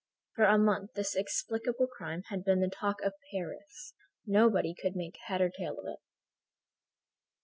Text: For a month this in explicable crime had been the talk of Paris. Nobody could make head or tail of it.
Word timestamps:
For 0.33 0.45
a 0.45 0.57
month 0.57 0.93
this 0.95 1.13
in 1.13 1.21
explicable 1.21 1.85
crime 1.85 2.23
had 2.29 2.43
been 2.43 2.59
the 2.59 2.69
talk 2.71 3.01
of 3.03 3.13
Paris. 3.31 3.93
Nobody 4.25 4.73
could 4.73 4.95
make 4.95 5.17
head 5.27 5.41
or 5.41 5.51
tail 5.51 5.77
of 5.77 5.85
it. 5.85 5.99